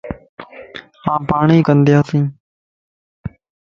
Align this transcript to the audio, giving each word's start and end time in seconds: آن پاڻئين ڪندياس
آن 1.11 1.21
پاڻئين 1.29 1.61
ڪندياس 1.69 2.09